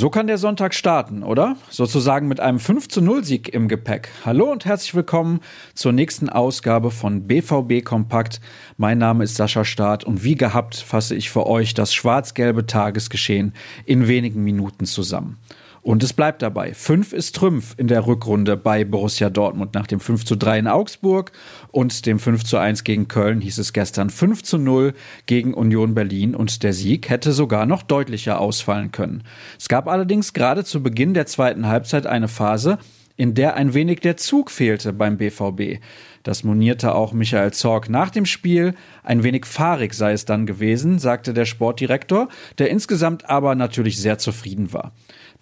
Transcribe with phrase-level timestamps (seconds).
[0.00, 1.56] So kann der Sonntag starten, oder?
[1.68, 4.08] Sozusagen mit einem 5 zu 0 Sieg im Gepäck.
[4.24, 5.40] Hallo und herzlich willkommen
[5.74, 8.40] zur nächsten Ausgabe von BVB Kompakt.
[8.78, 13.52] Mein Name ist Sascha Staat und wie gehabt fasse ich für euch das schwarz-gelbe Tagesgeschehen
[13.84, 15.36] in wenigen Minuten zusammen.
[15.82, 16.74] Und es bleibt dabei.
[16.74, 19.74] Fünf ist Trümpf in der Rückrunde bei Borussia Dortmund.
[19.74, 21.32] Nach dem 5 zu 3 in Augsburg
[21.70, 24.92] und dem 5 zu 1 gegen Köln hieß es gestern 5 zu 0
[25.24, 29.24] gegen Union Berlin und der Sieg hätte sogar noch deutlicher ausfallen können.
[29.58, 32.78] Es gab allerdings gerade zu Beginn der zweiten Halbzeit eine Phase,
[33.20, 35.82] in der ein wenig der Zug fehlte beim BVB.
[36.22, 38.72] Das monierte auch Michael Zorg nach dem Spiel.
[39.02, 44.16] Ein wenig fahrig sei es dann gewesen, sagte der Sportdirektor, der insgesamt aber natürlich sehr
[44.16, 44.92] zufrieden war.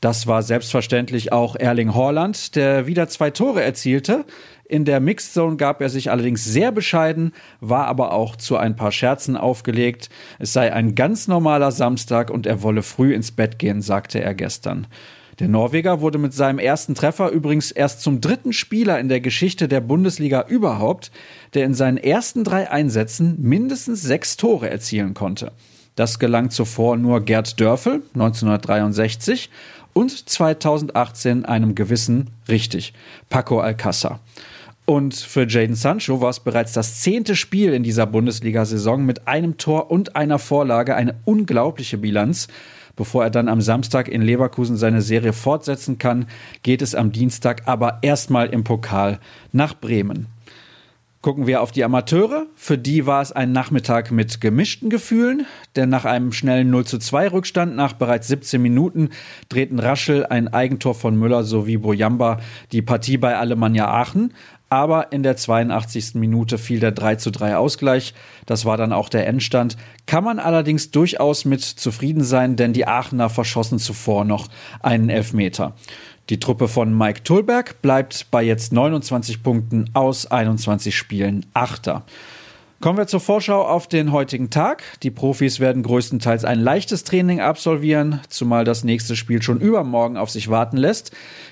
[0.00, 4.24] Das war selbstverständlich auch Erling Haaland, der wieder zwei Tore erzielte.
[4.64, 8.74] In der Mixed Zone gab er sich allerdings sehr bescheiden, war aber auch zu ein
[8.74, 10.10] paar Scherzen aufgelegt.
[10.40, 14.34] Es sei ein ganz normaler Samstag und er wolle früh ins Bett gehen, sagte er
[14.34, 14.88] gestern.
[15.38, 19.68] Der Norweger wurde mit seinem ersten Treffer übrigens erst zum dritten Spieler in der Geschichte
[19.68, 21.12] der Bundesliga überhaupt,
[21.54, 25.52] der in seinen ersten drei Einsätzen mindestens sechs Tore erzielen konnte.
[25.94, 29.50] Das gelang zuvor nur Gerd Dörfel 1963
[29.92, 32.92] und 2018 einem gewissen, richtig,
[33.28, 34.18] Paco Alcázar.
[34.86, 39.58] Und für Jaden Sancho war es bereits das zehnte Spiel in dieser Bundesliga-Saison mit einem
[39.58, 42.48] Tor und einer Vorlage, eine unglaubliche Bilanz.
[42.98, 46.26] Bevor er dann am Samstag in Leverkusen seine Serie fortsetzen kann,
[46.64, 49.20] geht es am Dienstag aber erstmal im Pokal
[49.52, 50.26] nach Bremen.
[51.20, 52.46] Gucken wir auf die Amateure.
[52.56, 55.46] Für die war es ein Nachmittag mit gemischten Gefühlen,
[55.76, 59.10] denn nach einem schnellen 0 zu 2 Rückstand nach bereits 17 Minuten
[59.48, 62.40] drehten Raschel, ein Eigentor von Müller sowie Bojamba
[62.72, 64.32] die Partie bei Alemannia Aachen.
[64.70, 66.14] Aber in der 82.
[66.14, 68.14] Minute fiel der 3 zu 3 Ausgleich.
[68.44, 69.76] Das war dann auch der Endstand.
[70.06, 74.48] Kann man allerdings durchaus mit zufrieden sein, denn die Aachener verschossen zuvor noch
[74.80, 75.74] einen Elfmeter.
[76.28, 82.04] Die Truppe von Mike Tulberg bleibt bei jetzt 29 Punkten aus 21 Spielen Achter.
[82.80, 84.84] Kommen wir zur Vorschau auf den heutigen Tag.
[85.02, 90.30] Die Profis werden größtenteils ein leichtes Training absolvieren, zumal das nächste Spiel schon übermorgen auf
[90.30, 91.10] sich warten lässt.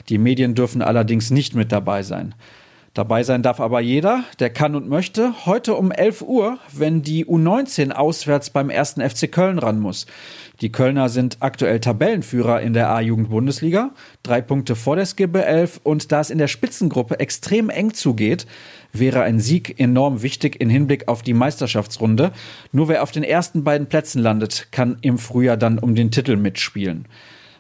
[0.08, 2.34] Die Medien dürfen allerdings nicht mit dabei sein.
[2.96, 7.26] Dabei sein darf aber jeder, der kann und möchte, heute um 11 Uhr, wenn die
[7.26, 10.06] U19 auswärts beim ersten FC Köln ran muss.
[10.62, 13.90] Die Kölner sind aktuell Tabellenführer in der A-Jugend-Bundesliga,
[14.22, 18.46] drei Punkte vor der Skibbe 11 und da es in der Spitzengruppe extrem eng zugeht,
[18.94, 22.32] wäre ein Sieg enorm wichtig in Hinblick auf die Meisterschaftsrunde.
[22.72, 26.36] Nur wer auf den ersten beiden Plätzen landet, kann im Frühjahr dann um den Titel
[26.36, 27.04] mitspielen.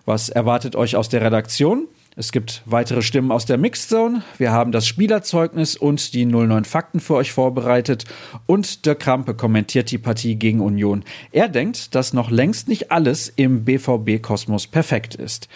[0.06, 1.88] Was erwartet euch aus der Redaktion?
[2.18, 4.22] Es gibt weitere Stimmen aus der Mixed Zone.
[4.38, 8.06] Wir haben das Spielerzeugnis und die 09 Fakten für euch vorbereitet.
[8.46, 11.04] Und Dirk Krampe kommentiert die Partie gegen Union.
[11.30, 15.48] Er denkt, dass noch längst nicht alles im BVB-Kosmos perfekt ist.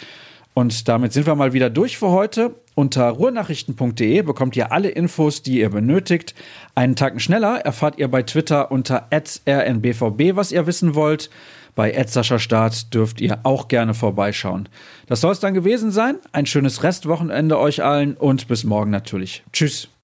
[0.53, 2.53] Und damit sind wir mal wieder durch für heute.
[2.81, 6.33] Unter ruhrnachrichten.de bekommt ihr alle Infos, die ihr benötigt.
[6.73, 11.29] Einen Tacken schneller erfahrt ihr bei Twitter unter rnbvb, was ihr wissen wollt.
[11.75, 14.67] Bei Edsascher Start dürft ihr auch gerne vorbeischauen.
[15.05, 16.15] Das soll es dann gewesen sein.
[16.31, 19.43] Ein schönes Restwochenende euch allen und bis morgen natürlich.
[19.53, 19.91] Tschüss.